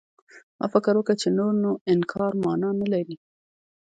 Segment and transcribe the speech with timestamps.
[0.59, 3.15] ما فکر وکړ چې نور نو انکار مانا نه لري.